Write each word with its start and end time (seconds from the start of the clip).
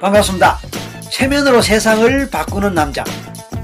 반갑습니다. 0.00 0.58
체면으로 1.10 1.60
세상을 1.60 2.30
바꾸는 2.30 2.72
남자 2.72 3.02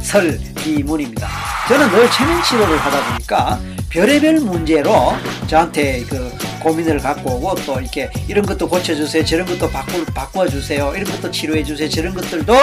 설기문입니다. 0.01 1.29
저는 1.69 1.91
늘 1.91 2.11
체면 2.11 2.43
치료를 2.43 2.77
하다 2.77 3.13
보니까 3.13 3.61
별의별 3.89 4.41
문제로 4.41 5.13
저한테 5.47 6.05
그 6.05 6.37
고민을 6.61 6.99
갖고 6.99 7.37
오고 7.37 7.55
또 7.67 7.81
이렇게 7.81 8.11
이런 8.27 8.45
것도 8.45 8.69
고쳐주세요 8.69 9.25
저런 9.25 9.47
것도 9.47 9.71
바꾸, 9.71 10.05
바꿔주세요 10.07 10.95
이런 10.97 11.05
것도 11.05 11.31
치료해주세요 11.31 11.89
저런 11.89 12.15
것들도 12.15 12.55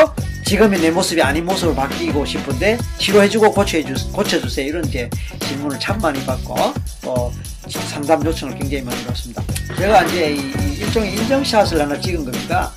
지금의 0.46 0.82
내 0.82 0.92
모습이 0.92 1.22
아닌 1.22 1.46
모습으로 1.46 1.74
바뀌고 1.76 2.26
싶은데 2.26 2.78
치료해주고 2.98 3.52
고쳐주, 3.54 4.12
고쳐주세요 4.12 4.68
이런 4.68 4.84
이제 4.86 5.10
질문을 5.40 5.80
참 5.80 5.98
많이 6.00 6.24
받고 6.26 6.56
또 7.04 7.32
상담 7.70 8.26
요청을 8.26 8.58
굉장히 8.58 8.84
많이 8.84 9.02
받습니다. 9.06 9.42
제가 9.78 10.04
이제 10.04 10.36
이 10.36 10.80
일종의 10.80 11.14
인정샷을 11.14 11.80
하나 11.80 11.98
찍은 12.00 12.26
겁니다. 12.26 12.72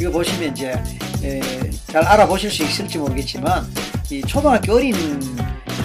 이거 0.00 0.10
보시면 0.10 0.52
이제 0.52 0.80
에, 1.24 1.40
잘 1.86 2.04
알아보실 2.04 2.50
수 2.50 2.62
있을지 2.62 2.98
모르겠지만 2.98 3.66
이 4.10 4.20
초등학교 4.22 4.74
어린 4.74 4.94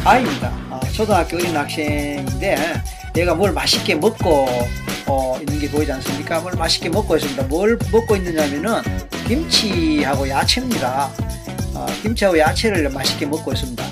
아이입니다. 0.05 0.47
아, 0.69 0.79
초등학교 0.91 1.37
어린 1.37 1.55
학생인데 1.55 2.83
얘가 3.17 3.33
뭘 3.33 3.51
맛있게 3.51 3.95
먹고 3.95 4.47
어, 5.07 5.37
있는 5.39 5.59
게 5.59 5.69
보이지 5.69 5.91
않습니까? 5.91 6.39
뭘 6.41 6.53
맛있게 6.53 6.89
먹고 6.89 7.15
있습니다. 7.15 7.43
뭘 7.43 7.77
먹고 7.91 8.15
있느냐면은 8.15 8.81
김치하고 9.27 10.29
야채입니다. 10.29 11.09
어, 11.73 11.85
김치하고 12.01 12.37
야채를 12.37 12.89
맛있게 12.89 13.25
먹고 13.25 13.51
있습니다. 13.53 13.83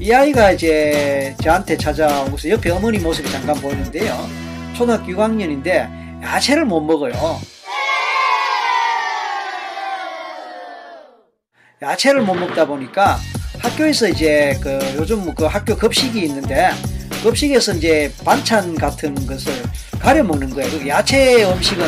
이 0.00 0.12
아이가 0.12 0.52
이제 0.52 1.34
저한테 1.42 1.76
찾아오고서 1.76 2.48
옆에 2.50 2.70
어머니 2.70 2.98
모습이 2.98 3.30
잠깐 3.30 3.56
보이는데요. 3.56 4.28
초등학교 4.76 5.12
6학년인데 5.12 6.22
야채를 6.22 6.64
못 6.64 6.80
먹어요. 6.80 7.40
야채를 11.80 12.22
못 12.22 12.34
먹다 12.34 12.66
보니까 12.66 13.18
학교에서 13.58 14.08
이제 14.08 14.58
그 14.60 14.78
요즘 14.96 15.32
그 15.34 15.44
학교 15.44 15.76
급식이 15.76 16.20
있는데 16.22 16.70
급식에서 17.22 17.74
이제 17.74 18.12
반찬 18.24 18.74
같은 18.74 19.14
것을 19.26 19.52
가려 19.98 20.22
먹는 20.24 20.50
거예요. 20.50 20.70
그 20.78 20.88
야채 20.88 21.44
음식은 21.44 21.86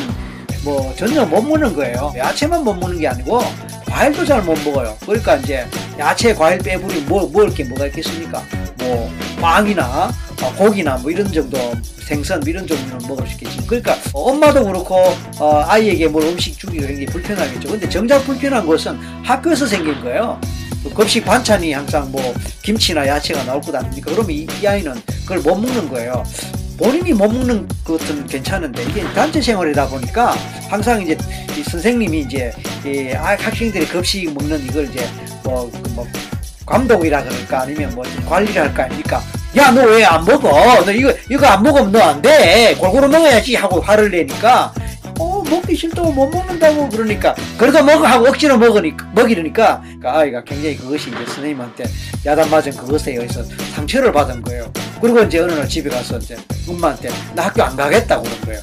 뭐 0.65 0.95
전혀 0.97 1.25
못 1.25 1.43
먹는 1.43 1.75
거예요. 1.75 2.13
야채만 2.17 2.63
못 2.65 2.75
먹는 2.75 2.99
게 3.01 3.09
아니고 3.09 3.41
과일도 3.87 4.25
잘 4.25 4.43
못 4.43 4.57
먹어요. 4.65 4.97
그러니까 5.01 5.37
이제 5.37 5.67
야채 5.99 6.35
과일 6.35 6.59
빼부리 6.59 7.01
뭐 7.03 7.23
먹을 7.29 7.53
게 7.53 7.65
뭐가 7.65 7.87
있겠습니까? 7.87 8.43
뭐 8.79 9.11
빵이나 9.41 10.13
고기나 10.49 10.97
뭐 10.99 11.11
이런 11.11 11.31
정도 11.31 11.59
생선 12.05 12.43
이런 12.47 12.67
종류는 12.67 12.99
먹을 13.07 13.27
수 13.27 13.35
있겠지. 13.35 13.67
그러니까 13.67 13.97
엄마도 14.13 14.65
그렇고 14.65 14.97
어, 15.39 15.65
아이에게 15.67 16.09
뭘 16.09 16.25
음식 16.25 16.59
주기가 16.59 16.87
굉장히 16.87 17.07
불편하겠죠. 17.07 17.69
근데 17.69 17.89
정작 17.89 18.25
불편한 18.25 18.67
것은 18.67 18.97
학교에서 19.23 19.67
생긴 19.67 20.01
거예요. 20.01 20.41
그 20.83 20.95
급식 20.95 21.25
반찬이 21.25 21.73
항상 21.73 22.11
뭐 22.11 22.35
김치나 22.63 23.07
야채가 23.07 23.45
나올 23.45 23.61
것 23.61 23.75
아닙니까? 23.75 24.11
그러면 24.11 24.31
이, 24.31 24.47
이 24.63 24.67
아이는 24.67 24.95
그걸 25.23 25.39
못 25.41 25.55
먹는 25.57 25.89
거예요. 25.91 26.25
본인이 26.79 27.13
못 27.13 27.31
먹는 27.31 27.69
것은 27.85 28.27
괜찮은데 28.27 28.83
이게 28.85 29.03
단체 29.13 29.43
생활이다 29.43 29.87
보니까 29.89 30.35
항상 30.71 31.03
이제 31.03 31.17
선생님이 31.71 32.21
이제 32.21 32.51
이 32.87 33.11
학생들이 33.13 33.87
급식 33.87 34.33
먹는 34.33 34.65
이걸 34.65 34.89
이제 34.89 35.07
뭐, 35.45 35.71
그뭐 35.71 36.07
감독이라 36.65 37.23
그럴까 37.25 37.61
아니면 37.61 37.95
뭐 37.95 38.03
관리를 38.27 38.63
할까 38.63 38.85
아닙니까? 38.85 39.23
야 39.57 39.71
너 39.73 39.83
왜 39.85 40.05
안 40.05 40.25
먹어? 40.25 40.85
너 40.85 40.93
이거 40.93 41.13
이거 41.29 41.47
안 41.47 41.63
먹으면 41.63 41.91
너 41.93 42.01
안 42.01 42.23
돼. 42.23 42.75
골고루 42.79 43.09
먹어야지 43.09 43.57
하고 43.57 43.81
화를 43.81 44.11
내니까 44.11 44.73
어 45.19 45.43
먹기 45.51 45.75
싫다고 45.75 46.13
못 46.13 46.29
먹는다고 46.31 46.89
그러니까 46.89 47.35
그래도 47.59 47.83
먹어 47.83 48.07
하고 48.07 48.29
억지로 48.29 48.57
먹으니까 48.57 49.07
먹이려니까 49.13 49.83
그러니까 49.83 50.19
아이가 50.19 50.45
굉장히 50.45 50.77
그것이 50.77 51.09
이제 51.11 51.19
선생님한테 51.27 51.85
야단 52.25 52.49
맞은 52.49 52.77
그것에 52.77 53.13
의해서 53.13 53.43
상처를 53.75 54.13
받은 54.13 54.41
거예요. 54.43 54.73
그리고 55.01 55.21
이제 55.23 55.41
어느 55.41 55.53
날 55.53 55.69
집에 55.69 55.91
가서 55.91 56.19
이제 56.19 56.37
엄마한테 56.69 57.11
나 57.35 57.47
학교 57.47 57.63
안 57.63 57.77
가겠다고 57.77 58.23
그런 58.23 58.41
거예요. 58.43 58.61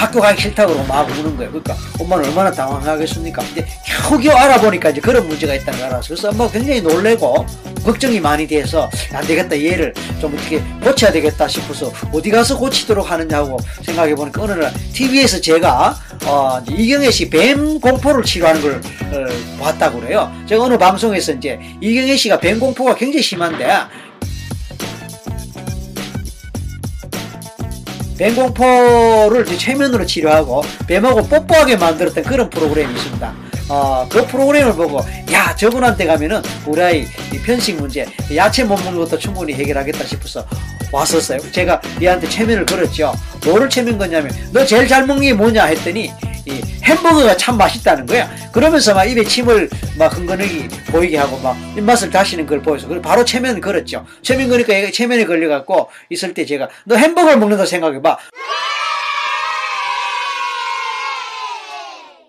학교 0.00 0.18
가기 0.18 0.40
싫다고 0.40 0.82
막 0.84 1.06
우는 1.10 1.36
거예요. 1.36 1.50
그러니까 1.50 1.76
엄마는 2.00 2.24
얼마나 2.24 2.50
당황하겠습니까? 2.50 3.42
이제 3.52 3.66
겨우겨우 3.84 4.34
알아보니까 4.34 4.88
이제 4.90 5.00
그런 5.00 5.28
문제가 5.28 5.54
있다는 5.54 5.78
걸 5.78 5.88
알았어. 5.90 6.08
그래서 6.08 6.30
엄마가 6.30 6.50
굉장히 6.52 6.80
놀래고 6.80 7.44
걱정이 7.84 8.18
많이 8.18 8.46
돼서 8.46 8.88
안 9.12 9.26
되겠다. 9.26 9.62
얘를 9.62 9.92
좀 10.18 10.34
어떻게 10.34 10.62
고쳐야 10.82 11.12
되겠다 11.12 11.46
싶어서 11.48 11.92
어디 12.12 12.30
가서 12.30 12.56
고치도록 12.56 13.10
하느냐고 13.10 13.58
생각해 13.82 14.14
보니까 14.14 14.42
어느 14.42 14.52
날 14.52 14.72
TV에서 14.94 15.38
제가 15.38 15.94
어, 16.24 16.62
이경혜 16.70 17.10
씨 17.10 17.28
뱀 17.28 17.78
공포를 17.78 18.24
치료하는 18.24 18.62
걸 18.62 18.72
어, 19.12 19.62
봤다고 19.62 20.00
그래요. 20.00 20.32
제가 20.48 20.64
어느 20.64 20.78
방송에서 20.78 21.32
이제 21.32 21.60
이경혜 21.82 22.16
씨가 22.16 22.40
뱀 22.40 22.58
공포가 22.58 22.94
굉장히 22.94 23.22
심한데 23.22 23.66
뱀공포를 28.20 29.46
최면으로 29.46 30.04
치료하고 30.04 30.62
뱀하고 30.86 31.26
뽀뽀하게 31.26 31.76
만들었던 31.76 32.22
그런 32.22 32.50
프로그램이 32.50 32.92
있습니다. 32.92 33.34
어, 33.70 34.06
그 34.10 34.26
프로그램을 34.26 34.74
보고 34.74 34.98
야 35.32 35.56
저분한테 35.56 36.04
가면은 36.04 36.42
우리 36.66 36.82
아이 36.82 37.06
편식 37.46 37.76
문제 37.76 38.06
야채 38.34 38.62
못 38.64 38.76
먹는 38.82 38.98
것도 38.98 39.18
충분히 39.18 39.54
해결하겠다 39.54 40.04
싶어서 40.04 40.44
왔었어요. 40.92 41.38
제가 41.52 41.80
얘한테 42.00 42.28
체면을 42.28 42.66
걸었죠. 42.66 43.12
뭐를 43.44 43.68
체면 43.68 43.98
거냐면 43.98 44.30
너 44.52 44.64
제일 44.64 44.86
잘 44.86 45.06
먹는 45.06 45.22
게 45.22 45.32
뭐냐 45.32 45.64
했더니 45.64 46.12
이 46.46 46.62
햄버거가 46.82 47.36
참 47.36 47.56
맛있다는 47.56 48.06
거야. 48.06 48.30
그러면서 48.52 48.94
막 48.94 49.04
입에 49.04 49.24
침을 49.24 49.68
막 49.96 50.16
흥건하게 50.16 50.68
보이게 50.86 51.16
하고 51.18 51.38
막 51.38 51.56
입맛을 51.76 52.10
다시는 52.10 52.46
걸 52.46 52.62
보여서 52.62 52.88
그래 52.88 53.00
바로 53.00 53.24
체면 53.24 53.60
걸었죠. 53.60 54.04
체면 54.22 54.48
거니까 54.48 54.74
얘가 54.74 54.90
체면에 54.90 55.24
걸려갖고 55.24 55.90
있을 56.10 56.34
때 56.34 56.44
제가 56.44 56.68
너 56.84 56.96
햄버거를 56.96 57.38
먹는다 57.38 57.66
생각해봐. 57.66 58.18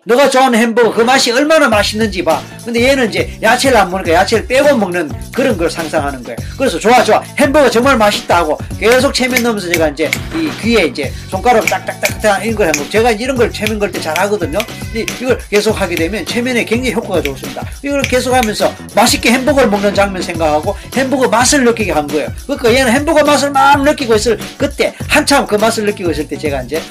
너가 0.03 0.31
좋아하는 0.31 0.57
햄버거 0.57 0.91
그 0.91 1.01
맛이 1.01 1.31
얼마나 1.31 1.69
맛있는지 1.69 2.23
봐. 2.23 2.41
근데 2.65 2.83
얘는 2.89 3.09
이제 3.09 3.37
야채를 3.39 3.77
안 3.77 3.91
먹으니까 3.91 4.13
야채를 4.13 4.47
빼고 4.47 4.75
먹는 4.75 5.11
그런 5.31 5.55
걸 5.55 5.69
상상하는 5.69 6.23
거예요. 6.23 6.35
그래서 6.57 6.79
좋아 6.79 7.03
좋아 7.03 7.21
햄버거 7.37 7.69
정말 7.69 7.97
맛있다 7.97 8.37
하고 8.37 8.57
계속 8.79 9.13
체면 9.13 9.43
넣으면서 9.43 9.71
제가 9.71 9.89
이제 9.89 10.09
이 10.33 10.49
귀에 10.59 10.85
이제 10.85 11.13
손가락 11.29 11.67
딱딱딱딱 11.67 12.43
이런 12.43 12.55
걸 12.55 12.67
하고 12.69 12.89
제가 12.89 13.11
이런 13.11 13.35
걸 13.37 13.51
체면 13.51 13.77
걸 13.77 13.91
때 13.91 14.01
잘 14.01 14.17
하거든요. 14.21 14.57
이걸 14.95 15.37
계속 15.51 15.79
하게 15.79 15.93
되면 15.93 16.25
체면에 16.25 16.65
굉장히 16.65 16.93
효과가 16.95 17.21
좋습니다. 17.21 17.63
이걸 17.83 18.01
계속 18.01 18.33
하면서 18.33 18.73
맛있게 18.95 19.31
햄버거를 19.33 19.69
먹는 19.69 19.93
장면 19.93 20.19
생각하고 20.23 20.75
햄버거 20.95 21.27
맛을 21.27 21.63
느끼게 21.63 21.91
한 21.91 22.07
거예요. 22.07 22.27
그러니까 22.47 22.73
얘는 22.73 22.91
햄버거 22.91 23.23
맛을 23.23 23.51
막 23.51 23.83
느끼고 23.83 24.15
있을 24.15 24.39
그때 24.57 24.95
한참 25.07 25.45
그 25.45 25.55
맛을 25.55 25.85
느끼고 25.85 26.09
있을 26.09 26.27
때 26.27 26.35
제가 26.37 26.63
이제 26.63 26.81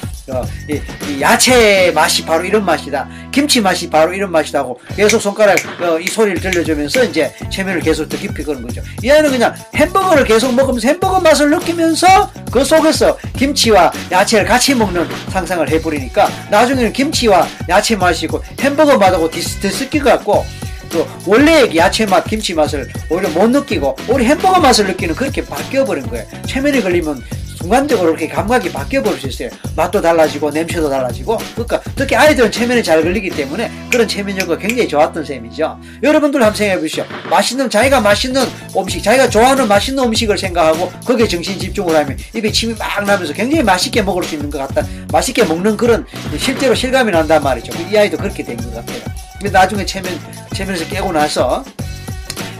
야채 1.19 1.91
맛이 1.93 2.23
바로 2.23 2.43
이런 2.43 2.63
맛이다. 2.63 3.07
김치 3.31 3.61
맛이 3.61 3.89
바로 3.89 4.13
이런 4.13 4.31
맛이다고 4.31 4.79
계속 4.95 5.19
손가락 5.19 5.57
어, 5.81 5.99
이 5.99 6.07
소리를 6.07 6.39
들려주면서 6.41 7.05
이제 7.05 7.33
체면을 7.51 7.81
계속 7.81 8.07
더 8.07 8.17
깊이 8.17 8.43
거는 8.43 8.61
거죠. 8.61 8.81
이 9.03 9.09
아이는 9.09 9.31
그냥 9.31 9.53
햄버거를 9.75 10.23
계속 10.23 10.53
먹으면서 10.53 10.87
햄버거 10.87 11.19
맛을 11.19 11.49
느끼면서 11.49 12.31
그 12.51 12.63
속에서 12.63 13.17
김치와 13.37 13.91
야채를 14.11 14.45
같이 14.45 14.75
먹는 14.75 15.07
상상을 15.29 15.67
해버리니까 15.69 16.29
나중에는 16.49 16.93
김치와 16.93 17.47
야채 17.69 17.95
맛이고 17.95 18.41
햄버거 18.59 18.97
맛하고 18.97 19.29
뒤섞일 19.29 20.03
것 20.03 20.09
같고 20.11 20.45
또 20.91 21.07
원래 21.25 21.73
야채 21.75 22.05
맛, 22.05 22.25
김치 22.25 22.53
맛을 22.53 22.87
오히려 23.09 23.29
못 23.29 23.49
느끼고 23.49 23.95
우리 24.09 24.25
햄버거 24.25 24.59
맛을 24.59 24.87
느끼는 24.87 25.15
그렇게 25.15 25.43
바뀌어 25.43 25.85
버린 25.85 26.05
거예요. 26.07 26.25
체면에 26.45 26.81
걸리면 26.81 27.23
순간적으로 27.61 28.09
이렇게 28.09 28.27
감각이 28.27 28.71
바뀌어 28.71 29.01
버릴 29.03 29.19
수 29.19 29.27
있어요. 29.27 29.49
맛도 29.75 30.01
달라지고 30.01 30.49
냄새도 30.49 30.89
달라지고 30.89 31.37
그러니까 31.53 31.81
특히 31.95 32.15
아이들은 32.15 32.51
체면에 32.51 32.81
잘 32.81 33.01
걸리기 33.03 33.29
때문에 33.29 33.71
그런 33.91 34.07
체면 34.07 34.35
효과가 34.41 34.57
굉장히 34.57 34.87
좋았던 34.87 35.23
셈이죠. 35.23 35.79
여러분들 36.01 36.41
한번 36.41 36.55
생각해 36.55 36.79
보시죠. 36.81 37.05
맛있는 37.29 37.69
자기가 37.69 38.01
맛있는 38.01 38.43
음식, 38.75 39.03
자기가 39.03 39.29
좋아하는 39.29 39.67
맛있는 39.67 40.03
음식을 40.05 40.37
생각하고 40.37 40.91
거기에 41.05 41.27
정신 41.27 41.59
집중을 41.59 41.95
하면 41.95 42.17
입에 42.35 42.51
침이 42.51 42.73
막 42.77 43.03
나면서 43.03 43.33
굉장히 43.33 43.63
맛있게 43.63 44.01
먹을 44.01 44.23
수 44.23 44.35
있는 44.35 44.49
것 44.49 44.57
같다. 44.57 44.87
맛있게 45.11 45.43
먹는 45.43 45.77
그런 45.77 46.05
실제로 46.37 46.73
실감이 46.73 47.11
난단 47.11 47.43
말이죠. 47.43 47.71
이 47.91 47.97
아이도 47.97 48.17
그렇게 48.17 48.43
된 48.43 48.57
것 48.57 48.73
같아요. 48.73 48.99
근데 49.39 49.49
나중에 49.51 49.85
체면 49.85 50.19
체면에서 50.53 50.85
깨고 50.85 51.11
나서 51.11 51.63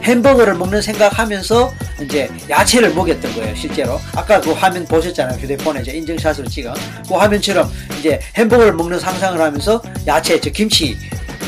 햄버거를 0.03 0.55
먹는 0.55 0.81
생각하면서 0.81 1.73
이제 2.01 2.29
야채를 2.49 2.93
먹였던 2.93 3.35
거예요 3.35 3.55
실제로 3.55 3.99
아까 4.15 4.41
그 4.41 4.51
화면 4.51 4.85
보셨잖아요 4.85 5.37
휴대폰에 5.39 5.81
이제 5.81 5.91
인증샷으로 5.91 6.47
찍은 6.47 6.73
그 7.07 7.13
화면처럼 7.13 7.69
이제 7.99 8.19
햄버거를 8.35 8.73
먹는 8.73 8.99
상상을 8.99 9.39
하면서 9.39 9.81
야채 10.07 10.39
저 10.39 10.49
김치 10.49 10.97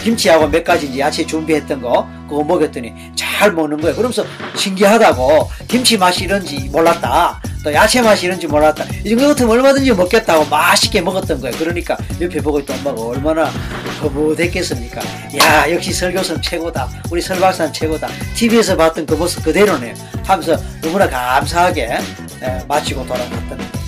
김치하고 0.03 0.47
몇 0.47 0.63
가지 0.63 0.87
이제 0.87 0.99
야채 0.99 1.25
준비했던 1.25 1.81
거 1.81 2.07
그거 2.27 2.43
먹였더니 2.43 2.93
잘 3.15 3.51
먹는 3.51 3.79
거예요. 3.79 3.95
그러면서 3.95 4.25
신기하다고 4.55 5.49
김치 5.67 5.97
맛이 5.97 6.25
이런지 6.25 6.69
몰랐다. 6.71 7.41
또 7.63 7.73
야채 7.73 8.01
맛이 8.01 8.25
이런지 8.25 8.45
몰랐다. 8.45 8.83
이 9.05 9.09
정도 9.09 9.29
같으면 9.29 9.51
얼마든지 9.51 9.93
먹겠다고 9.93 10.45
맛있게 10.45 11.01
먹었던 11.01 11.39
거예요. 11.39 11.55
그러니까 11.57 11.97
옆에 12.19 12.41
보고 12.41 12.59
있던 12.59 12.77
엄마가 12.79 13.01
얼마나 13.01 13.49
거부됐겠습니까? 14.01 15.01
야 15.39 15.71
역시 15.71 15.93
설교선 15.93 16.41
최고다. 16.41 16.89
우리 17.09 17.21
설박사는 17.21 17.71
최고다. 17.71 18.09
TV에서 18.35 18.75
봤던 18.75 19.05
그 19.05 19.13
모습 19.13 19.43
그대로네요. 19.43 19.93
하면서 20.25 20.57
너무나 20.81 21.09
감사하게 21.09 21.83
에, 21.83 22.63
마치고 22.67 23.05
돌아갔던 23.05 23.49
겁니다. 23.49 23.79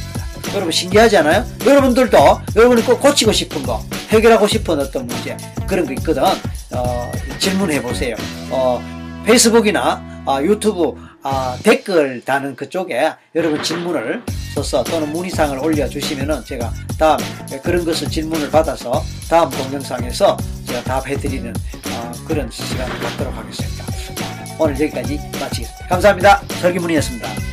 여러분 0.53 0.71
신기하지 0.71 1.17
않아요? 1.17 1.45
여러분들도 1.65 2.17
여러분이 2.55 2.85
꼭 2.85 3.01
고치고 3.01 3.33
싶은 3.33 3.63
거 3.63 3.83
해결하고 4.09 4.47
싶은 4.47 4.79
어떤 4.79 5.05
문제 5.05 5.35
그런 5.67 5.85
거 5.85 5.91
있거든 5.93 6.23
어, 6.71 7.11
질문해 7.39 7.81
보세요 7.81 8.15
어, 8.49 8.81
페이스북이나 9.25 10.23
아, 10.25 10.41
유튜브 10.41 10.93
아, 11.27 11.57
댓글 11.63 12.23
다는 12.23 12.55
그쪽에 12.55 13.11
여러분 13.33 13.63
질문을 13.63 14.21
써서 14.53 14.83
또는 14.83 15.11
문의사항을 15.11 15.57
올려주시면은 15.57 16.45
제가 16.45 16.71
다음 16.99 17.17
그런 17.63 17.83
것을 17.83 18.07
질문을 18.07 18.51
받아서 18.51 19.01
다음 19.27 19.49
동영상에서 19.49 20.37
제가 20.67 20.83
답해드리는 20.83 21.51
어, 21.51 22.11
그런 22.27 22.47
시간을 22.51 22.99
갖도록 22.99 23.35
하겠습니다. 23.35 23.85
오늘 24.59 24.79
여기까지 24.79 25.19
마치겠습니다. 25.39 25.87
감사합니다. 25.87 26.41
설기문이었습니다. 26.61 27.44